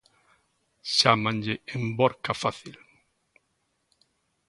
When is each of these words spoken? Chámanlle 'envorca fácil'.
Chámanlle 0.97 1.55
'envorca 1.63 2.33
fácil'. 2.43 2.79